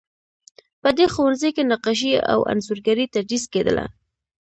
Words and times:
په 0.81 0.89
دې 0.97 1.05
ښوونځي 1.13 1.49
کې 1.55 1.63
نقاشي 1.71 2.13
او 2.33 2.39
انځورګري 2.51 3.05
تدریس 3.13 3.43
کیدله. 3.53 3.85